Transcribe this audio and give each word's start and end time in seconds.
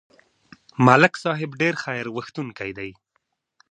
ملک 0.85 1.13
صاحب 1.23 1.49
ډېر 1.61 1.73
خیرغوښتونکی 1.83 2.71
دی. 2.77 2.91